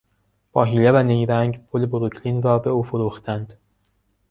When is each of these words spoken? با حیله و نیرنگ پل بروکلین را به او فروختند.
با 0.51 0.63
حیله 0.63 0.91
و 0.91 1.03
نیرنگ 1.03 1.65
پل 1.67 1.85
بروکلین 1.85 2.41
را 2.41 2.59
به 2.59 2.69
او 2.69 2.83
فروختند. 2.83 3.53